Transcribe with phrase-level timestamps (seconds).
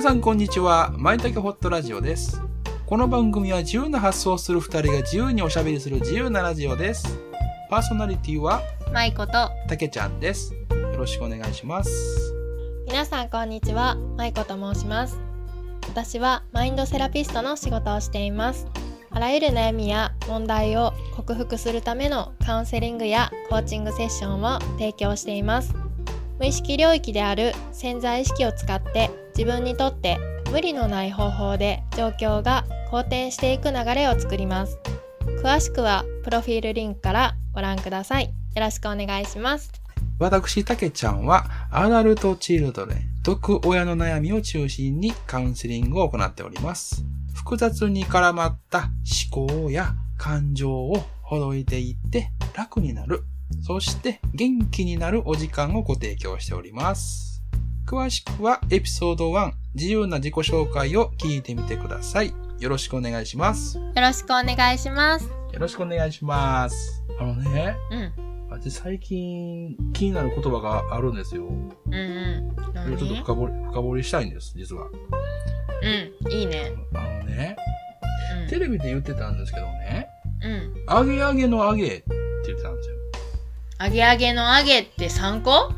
[0.00, 0.94] 皆さんこんにちは。
[0.96, 2.40] まいたけホットラジオです。
[2.86, 7.18] この番組は自由な発想をする二人が自由におしゃべりする自由なラジオです。
[7.68, 8.62] パーソナリティは
[8.94, 9.32] まいこと
[9.68, 10.54] たけちゃんです。
[10.54, 12.32] よろしくお願いします。
[12.86, 15.20] 皆さんこんにちはまいこと申します
[15.86, 18.66] 私はマインドセラピストの仕事をしています
[19.10, 25.72] あらゆる悩みや問題を克服するためのカウンセリングやコーチングセッションを提供しています
[26.40, 30.18] 無意識領域である潜在意識を使って自分にとって
[30.50, 34.78] 無理のない方法で状況が好転していく流れを作ります
[35.42, 39.80] 詳しくはプロフィールリンクからご覧くださいよろしくお願いします
[40.20, 47.06] 私、たけちゃんは、アダルトチルドレン、毒親の悩みを中心にカウンセリングを行っております。
[47.32, 48.90] 複雑に絡まった
[49.32, 53.24] 思考や感情をほどいていって楽になる。
[53.62, 57.29] そして元気になるお時間をご提供しております。
[57.90, 62.32] 詳しくはエピソード1、自由な自己紹介を聞いてみてください。
[62.60, 63.78] よろしくお願いします。
[63.78, 67.02] よよろしくお願いしますろしくお願いします。
[67.18, 68.12] あのね、うん
[68.48, 71.46] 私最近気になる言葉があるんですよ。
[71.46, 72.52] うんう
[72.94, 72.96] ん。
[72.96, 74.86] ちょっと深掘り、深掘りしたいんです、実は。
[75.82, 76.72] うん、いいね。
[76.94, 77.56] あのね、
[78.42, 78.48] うん。
[78.48, 80.06] テレビで言ってたんですけどね、
[80.44, 80.84] うん。
[80.88, 82.04] 揚げ揚げの揚げって
[82.46, 82.96] 言ってたんですよ。
[83.80, 85.72] 揚げ揚げの揚げって3個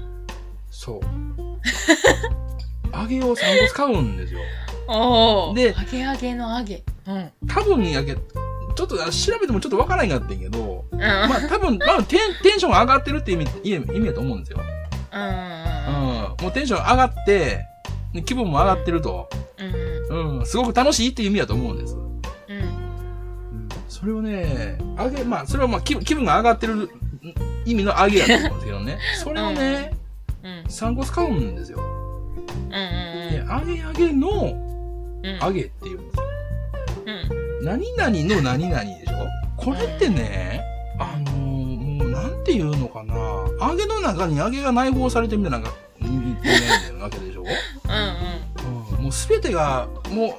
[0.70, 1.21] そう。
[2.92, 4.40] 揚げを3個使うんですよ。
[5.54, 6.82] で揚げ揚げの揚げ。
[7.06, 7.30] うん。
[7.48, 11.00] 多分揚げ、ちょっとあ調べてもちょっとわからないかったんやけど、うん。
[11.00, 14.58] まあ多分、まあテンテンション上がってるって意味、意味だと思うんですよ。
[15.12, 15.20] うん。
[15.20, 15.32] うん。
[16.42, 17.66] もうテンション上がって、
[18.12, 19.28] で気分も上がってると、
[20.10, 20.38] うん。
[20.38, 21.94] うん、すごく楽しいっていう意味だと思うんです。
[21.94, 23.68] うん。
[23.88, 26.90] それをね、上げ、まあ、それはまあ気分気分が上がってる
[27.64, 28.98] 意味の上げやと思うんですけどね。
[29.22, 30.01] それをね、うん。
[30.72, 31.78] 3個使うんですよ。
[31.78, 32.70] うん。
[33.30, 35.38] で、上げ上げのうん。
[35.38, 36.22] 上げって言うんですよ。
[37.60, 37.64] うん。
[37.64, 39.12] 何々の何々でしょ？
[39.56, 40.62] これってね、
[40.98, 43.14] あのー、もうなんて言うのかな？
[43.60, 45.70] 揚げの中に揚げが内包されてみたいなのが、
[46.00, 47.48] うん言わけでしょ、うん。
[48.96, 50.30] うん、もうすべてが、もう、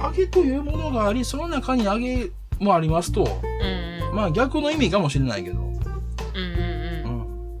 [0.00, 4.08] あ揚げというものがあり、その中に揚げもありますと、うん。
[4.10, 4.16] うん。
[4.16, 5.63] まあ逆の意味かもしれないけど。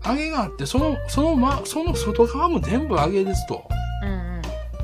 [0.06, 3.64] 揚げがあって、その、そのま、その外側も全部揚げですと。
[4.02, 4.42] うん。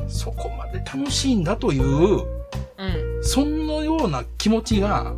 [0.09, 3.23] そこまで楽しいんだという、うん。
[3.23, 5.13] そのような気持ちが、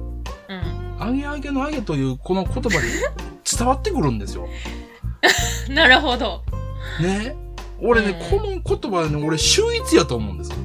[0.48, 1.06] うん。
[1.06, 2.78] 揚げ揚げの揚げというこの言葉で
[3.58, 4.48] 伝わってくるんですよ。
[5.68, 5.74] うん。
[5.74, 6.42] なるほど。
[7.00, 7.36] ね。
[7.80, 10.56] 俺ね、うんこの言葉ね、俺秀逸やと思うんですよ。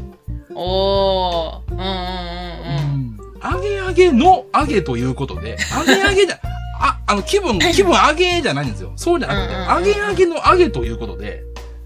[0.55, 1.71] おー。
[1.71, 1.79] うん。
[1.79, 1.85] うん。
[1.85, 3.17] うん。
[3.17, 3.53] うん。
[3.53, 6.39] 揚げ揚げの揚げということで、揚げ揚げじゃ、
[6.79, 8.93] あ、あの、気分、 気分揚げじゃないんですよ。
[8.95, 9.87] そうじゃなくて、うんうんうん。
[9.87, 11.43] 揚げ揚げの揚げということで、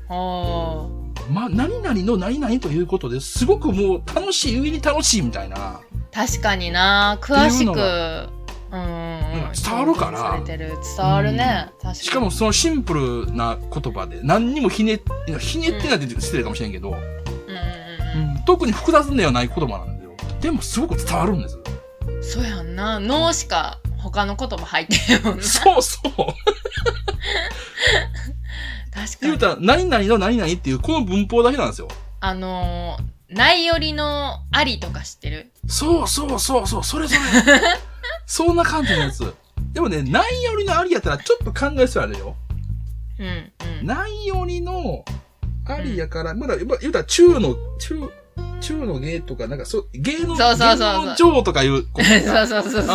[0.09, 1.31] おー。
[1.31, 5.79] ま、何々の何々ということですごくもう楽しい、上に楽しいみたいな。
[6.11, 7.17] 確かにな。
[7.21, 7.73] 詳しく。
[7.73, 8.41] が
[8.71, 10.41] うん伝わるから。
[10.45, 12.93] 伝わるね、しかもそのシンプ
[13.25, 15.01] ルな言葉で、何にもひね、
[15.39, 16.95] ひねってないって失礼かもしれんけど、
[18.45, 20.15] 特に複雑ではない言葉なんですよ。
[20.41, 21.59] でもすごく伝わるんです。
[22.21, 22.99] そうやんな。
[22.99, 26.11] 脳しか他の言葉入ってるもんなそうそう。
[28.93, 31.87] 確かに言うたら、何々の何々っていうこの文法だけなんですよ。
[32.19, 33.03] あのー
[33.33, 35.51] ないよりのありとか知ってる？
[35.65, 37.19] そうそうそうそう、それそれ。
[38.27, 39.33] そんな感じのやつ。
[39.71, 42.35] でもね、ないよりのありやったらちょっと考えすらあるよ。
[43.19, 45.05] うんうんないよりの
[45.65, 48.11] ありやから、まだ、ま言うたら中の、中、
[48.59, 51.85] 中の芸とか、なんかそう、芸の、そうそうそうそう芸の上とかいう。
[51.95, 52.85] そうそうそうそう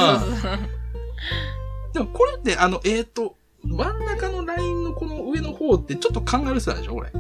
[1.97, 7.11] でもこれって、あの、えっ、と、真ん中のラインのこの上の方ってちょっと考えるすらでしょこれ。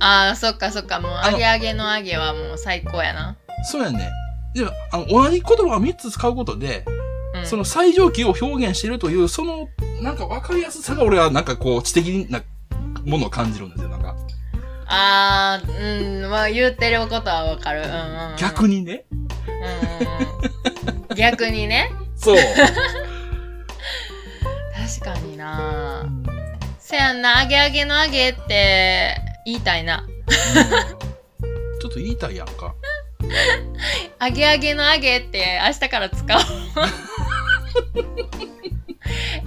[0.00, 3.36] ああそっかそっかもう揚げ揚げの揚げはもう最高やな、
[3.70, 4.10] そうやね。
[4.56, 6.84] でも、あの、同じ言葉を3つ使うことで、
[7.36, 9.68] うん、その最上級を表現しているという、その、
[10.02, 12.42] なんか分かりやすさが俺はなんかこう、知的な
[13.04, 14.16] ものを感じるんですよ、なんか。
[14.86, 19.04] ああうんまあ言ってることはわかる、うんうんうん、逆にね。
[19.12, 20.22] うんうんうん
[21.14, 22.36] 逆にね そう。
[24.82, 26.04] 確かにな。
[26.80, 29.14] せやんな揚げ揚げの揚げって
[29.46, 30.04] 言いたいな。
[31.80, 32.74] ちょっと言いたいやんか。
[34.20, 36.42] 揚げ揚げの揚げって明日から使おう。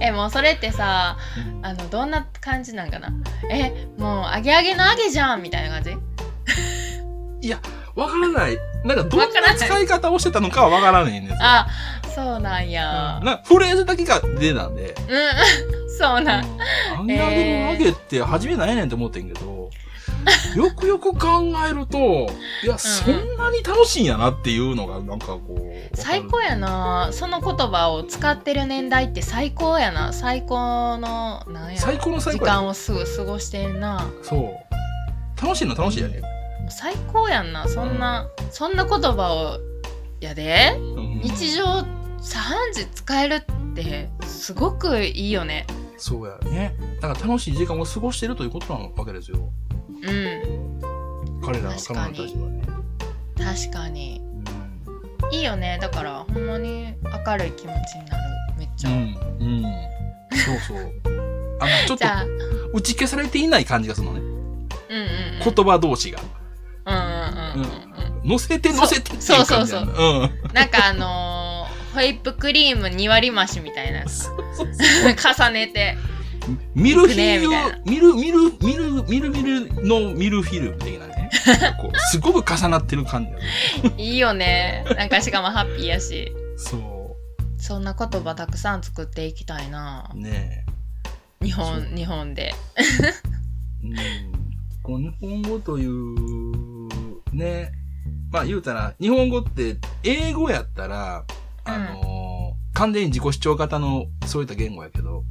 [0.00, 1.18] えもうそれってさ
[1.62, 3.10] あのどんな感じなんかな？
[3.50, 7.54] えもう揚げ揚げの揚げじゃんみたいな感じ？
[7.94, 8.58] わからない。
[8.84, 11.38] なんかどんな使い方をしてたのかはわからないんですよ。
[11.40, 11.66] あ
[12.16, 13.20] そうなんや。
[13.22, 14.94] なフレーズだけが出たんで。
[15.06, 15.88] うん。
[15.98, 16.58] そうなん。
[16.96, 19.68] 揚げ揚げの揚げって初めなんやねんって思ってんけど、
[20.56, 21.98] よくよく考えると、
[22.64, 25.96] いや、そんなに楽しいんやなっていうのが、なんかこう。
[25.96, 27.10] 最高やな。
[27.12, 30.14] その言葉を使ってる年代って最高やな。
[30.14, 34.06] 最高のなんや最高の最時高や間をすぐ過ごしてんな。
[34.22, 35.42] そう。
[35.44, 36.22] 楽しいの楽しいやね。
[36.70, 37.68] 最高やんな。
[37.68, 39.58] そんな、そんな言葉を
[40.20, 40.74] やで。
[40.78, 41.20] うん。
[41.22, 41.84] 日常
[42.22, 45.66] 茶飯事使えるってすごくいいよね
[45.98, 46.74] そうやね。
[47.00, 49.50] だから楽しい時間を過ごしてるということなわけですよ。
[50.02, 50.80] うん
[51.42, 52.62] 彼ら彼女たちはね。
[53.36, 54.20] 確かに
[55.30, 56.94] いいよねだからほんまに
[57.26, 58.22] 明るい気持ちになる
[58.58, 58.96] めっちゃ、うん。
[58.96, 59.64] うん。
[59.64, 59.72] うん。
[60.36, 60.92] そうそう。
[61.60, 62.06] あの、ちょっと
[62.74, 64.20] 打ち消されていない感じがするのね。
[64.20, 66.20] うんうんうん言葉同士が。
[66.86, 70.30] うんうんうんうんうん乗せて乗せてっていうそう感じなのうん。
[70.52, 71.45] なんかあのー
[71.96, 75.96] ホイップクリーム2割増しみたいな 重ねて
[76.74, 81.30] ミルフィいくねーユみたいな、ミル、ミル、ミル、ミルミルのミルフィルム的なね。
[82.12, 83.26] すごく重なってる感
[83.96, 84.04] じ。
[84.04, 87.16] いいよねなんかしかもハッピーやしそ
[87.56, 90.18] そんな言葉たくさん作っていきたいなう。
[90.18, 90.66] ね
[91.40, 92.82] 日本日本でえ。
[94.86, 95.02] うん。
[95.02, 96.88] 日本語という、
[97.32, 97.72] ね。
[98.30, 101.24] まあ言うたら、日本語って英語やったら、
[101.66, 102.16] あのー
[102.74, 105.24] 完全に自己主張型のそういった言語やけど、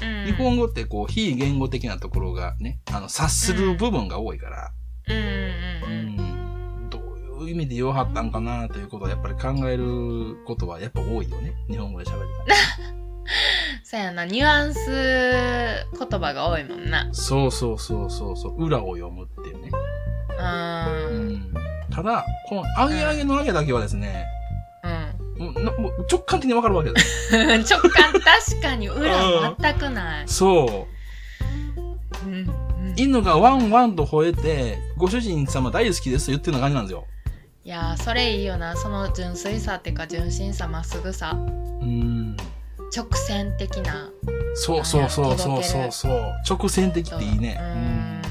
[0.00, 4.70] うん日本語ってこう、非言語的なところがね、あの、察する部分が多いから、
[5.08, 6.98] うんど
[7.40, 11.54] ういう意味で言わはったんかなということはやっぱり考えることはやっぱ多いよね。
[11.68, 12.54] 日本語で喋るから。
[13.84, 18.64] そうやなニュアンス言葉が多いもんなそうそうそうそうそう。
[18.64, 19.70] 裏を読むっていうね。
[20.38, 20.42] う
[21.14, 21.54] うんん。
[21.90, 24.41] ただ、この揚げ揚げの揚げだけはですね、うん
[25.42, 27.36] もうなもう直感的にわかるわけです。
[27.36, 30.86] 直感確かに裏全くない、そ
[32.24, 32.26] う。
[32.26, 37.06] うんうん、い犬がワンワンと吠えて、ご主人様大好きですと言ってるような感じなんですよ。
[37.64, 41.38] やーそれいいよなその純粋さっていうか純真さまっすぐさう
[41.84, 42.36] ん。
[42.94, 44.10] 直線的な
[44.54, 46.32] そうそうそうそうそうそう。
[46.48, 47.58] 直線的っていいね。
[47.60, 48.22] うん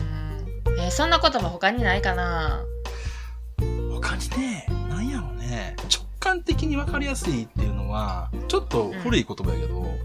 [0.77, 2.65] えーそんな言葉他にないかな
[3.61, 9.97] うん他にね、なんやろね、直感的にわかりやすいっていうのは、ちょっと古い言葉やけど、うん。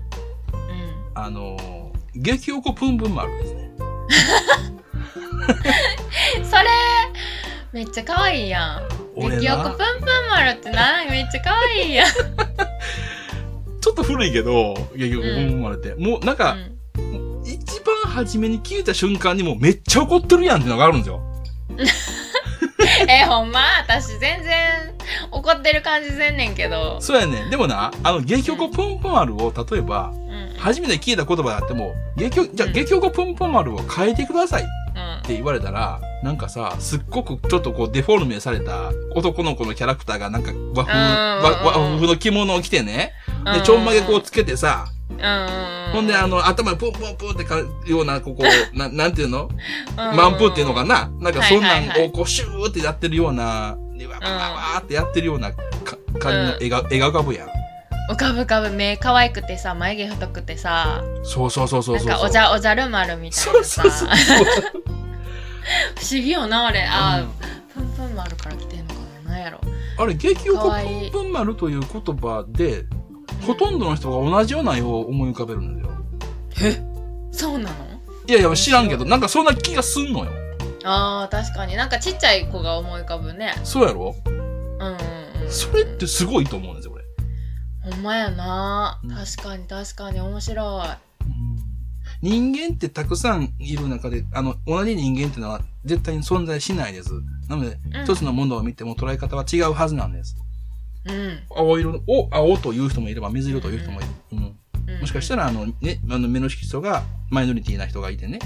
[1.15, 3.71] あの、激おこぷんぷん丸ですね。
[6.43, 6.65] それ
[7.73, 8.89] めっちゃ可愛いやん。
[9.15, 12.09] 俺激おこぷんな、ぷん丸ってなめっちゃ可愛いやん、
[13.81, 15.95] ちょっと古いけど、激おこぷんぷん丸って。
[15.95, 16.57] もうなんか、
[16.97, 17.43] うん。
[17.45, 21.21] 一番初めに聞いた瞬間にもうめっちゃ怒ってるやんっていうのがあるんですよ。
[23.09, 23.61] えほんま？
[23.87, 24.96] 私全然
[25.31, 27.51] 怒ってる感じせんねんけど、そうやねん。
[27.51, 30.57] でもな、あの、激おこぷんぷん丸を、例えば、うん。
[30.59, 35.23] 初めて聞いた言葉であっても、激お、じゃあ、うん激おこぷんぷん丸を変えてくださいっうん。
[35.27, 43.13] て言われたら、なんかさ、すっごくちょっとこうデフォルメされた男の子のキャラクターがなんか和風、和和風の着物を着てね、
[43.45, 44.87] で、ちょんまげこうつけてさ、
[45.93, 48.43] ほんであの、頭にプンプンプンってかような、ここ、
[48.75, 49.45] ななんていうの？
[49.45, 50.17] うん。
[50.17, 51.09] 満風っていうのかな？
[51.21, 55.59] なんかそんなんをこうシューってやってるような、でわわわわーってやってるようなか
[56.19, 57.49] 感じの絵が、絵が浮かぶやん。
[58.11, 62.07] 浮かぶ浮かぶ目可愛くてさ眉毛太くてさそうそうそうそうそう。
[62.07, 63.83] なんかおじゃおじゃる丸みたいなさ。
[65.97, 69.61] 不思議よなあれあうんー、プンプン丸から来てんのかななんやろ
[69.99, 72.85] あれ、激おこかわいいぷんぷん丸という言葉で、
[73.45, 75.83] ほとんどの人が同じような絵を思い浮かべるんで
[76.57, 76.71] すよ。
[76.71, 76.83] え
[77.33, 77.75] そうなの
[78.29, 80.31] いやいや、知らんけど、なんかそんな気がすんのよ。
[80.89, 81.75] あー確かに。
[81.75, 83.55] なんかちっちゃい子が思い浮かぶね。
[83.65, 84.15] そうやろ？
[84.25, 84.93] うんうん
[85.43, 85.51] うん。
[85.51, 87.05] それってすごいと思うんですよ、俺。
[87.91, 89.01] ほんまやな。
[89.03, 89.11] うん。
[89.11, 90.89] 確かに確かに面白い。
[92.23, 97.11] 人間ってたくさんいる中で、あの、同じ人間っていうのは絶対に存在しないです。
[97.49, 98.05] なので、うん。
[98.05, 100.37] 一つのものを見ても捉え方は違うはずなんです。
[101.05, 101.41] うん。
[101.55, 104.11] 青色を青という人もいれば水色という人もいる。
[104.33, 104.57] うん。
[104.89, 105.01] うん。
[105.01, 108.39] もしかしたら、あの、ね、あの目の色素がマイノリティな人がいてね、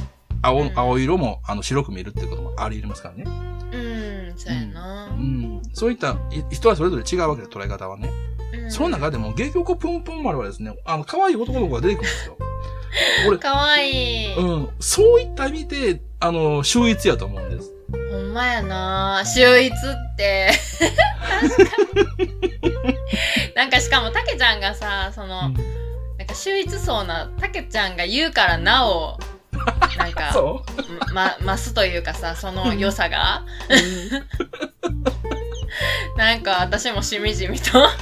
[0.43, 3.25] 青、うん青色もあの白く見えるってこともあり得ますからね。
[3.73, 3.77] う
[4.33, 5.63] んそうやなうん。
[5.73, 8.11] そういったい人はそれぞれ違うわけで捉え方はね。
[8.55, 12.37] うんその中でも、芸曲ぷんぷん丸はですね、あの、可愛い男の子が出てくるんですよ。
[13.29, 14.69] 俺、かわいい、うん。
[14.79, 17.73] そういった意味で、あの、秀逸やと思うんです。
[18.11, 20.51] ほんまやな秀逸って
[21.41, 21.65] 確か
[22.19, 25.55] になんかしかもたけちゃんがさその、うん
[26.19, 29.19] なんか秀逸そうなたけちゃんが言うからなお
[29.97, 30.64] なんかそ
[31.12, 33.45] ま増すというかさその良さが。
[33.69, 33.75] う
[36.19, 37.85] なんか私もしみじみと。
[37.85, 37.97] あ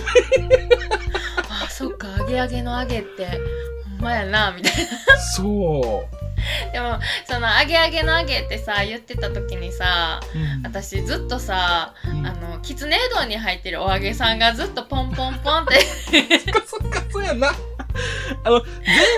[1.70, 3.40] そっか揚げ揚げの揚げって
[3.84, 5.18] ほんまやなみたいな。
[5.18, 6.18] そう。
[6.72, 10.62] でもその「あげあげのあげ」ってさ言ってた時にさうん。
[10.62, 12.26] 私ずっとさうん。
[12.26, 15.80] あのキツネうどんに入ってるお揚げさんがずっとポンポンポンって。
[16.66, 17.52] そっか、そうやな。
[18.44, 18.62] あの、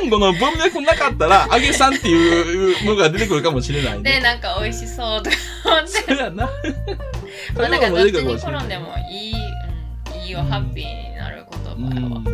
[0.00, 4.12] 前後の文脈なかったら、揚げさんっていうのが出てくるかもしれないね。
[4.12, 6.46] でなんか美味しそうとか思ってそうやな。
[7.56, 12.20] まあなんかどっちに転んでもいい、うん、いいよ、ハッピーになる言う葉は。
[12.20, 12.24] ん。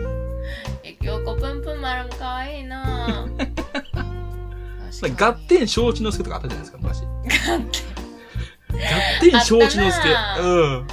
[0.83, 3.47] え、京子ぷんぷん丸かわいいなぁ。
[5.19, 7.03] 合点承知の助とかあったじゃないですか、昔。
[7.03, 7.07] 合
[7.61, 7.97] 点。
[8.73, 10.09] 合点承知の助。
[10.09, 10.87] あったなうん。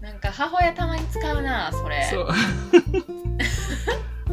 [0.00, 2.08] なんか母親たまに使うなそれ。
[2.08, 2.28] そう。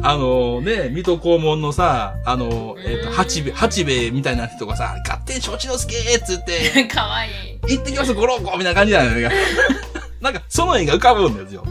[0.02, 7.28] あのね、水戸黄門のさ、あの、えっ、と、うん八兵衛、八兵衛みたいな人がさ、合点承知の助っつって、 かわい
[7.66, 7.76] い。
[7.76, 9.30] 行ってきます、ゴロンコみたいな感じなのよ。
[10.20, 11.64] なんか、その絵が浮かぶんですよ。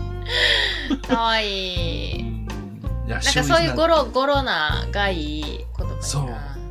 [1.07, 2.19] かわいい。
[2.19, 2.23] い
[3.07, 3.97] や、なんかそういうゴロ。
[3.97, 6.23] ロゴロながいい言葉そう。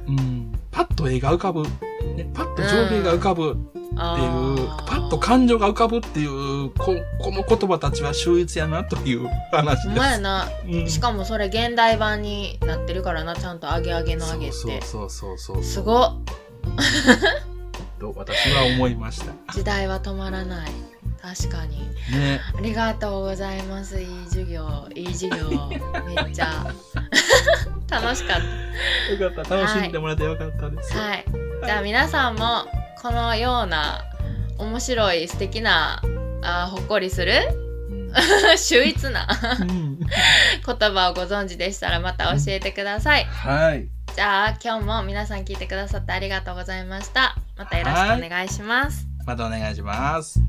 [0.08, 0.52] うん。
[0.70, 1.62] パッと絵が浮かぶ。
[1.62, 3.56] ね、パッと情景が浮かぶ
[3.94, 9.98] っていう、パッと感情が浮かぶっていう、ここの言葉たちは秀逸やなという話です。
[9.98, 10.48] まやな。
[10.66, 14.54] うんしかもそれ現代版になってるからな、ちゃんと揚げ揚げの揚げって。
[14.54, 15.64] そうそうそうそう。
[15.64, 16.16] すごっ。
[18.00, 19.32] と私は思いました。
[19.52, 20.70] 時代は止まらない。
[21.22, 21.78] 確かに。
[22.12, 22.40] ね。
[22.54, 24.00] ありがとうございます。
[24.00, 25.48] いい授業、いい授業。
[26.06, 26.66] めっちゃ
[27.90, 28.40] 楽しかっ
[29.18, 29.56] よかった。
[29.56, 30.92] 楽しんでもらえてよかったです。
[30.92, 31.00] た。
[31.00, 31.24] はい。
[31.64, 32.66] じゃあ皆さんも
[33.04, 34.02] このような
[34.56, 36.00] 面白い素敵な
[36.42, 37.34] あーほっこりする
[38.56, 39.28] 秀逸な
[39.60, 43.24] うん言葉をご存知でしたらまた教えてください。
[43.26, 43.86] はい。
[44.14, 47.36] じゃあ今日も皆さん聞いてくださってありがとうございました。
[47.58, 49.06] またよろしくお願いします。
[49.26, 50.40] またお願いします。